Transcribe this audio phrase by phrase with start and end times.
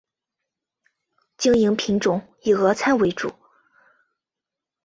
[1.37, 3.31] 经营品种以俄餐为主。